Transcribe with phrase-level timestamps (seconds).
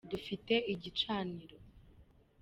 [0.11, 1.57] dufite igicaniro.